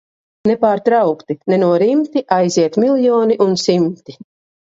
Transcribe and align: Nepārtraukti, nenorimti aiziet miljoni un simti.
Nepārtraukti, 0.51 1.35
nenorimti 1.53 2.23
aiziet 2.37 2.79
miljoni 2.85 3.39
un 3.47 3.53
simti. 3.67 4.17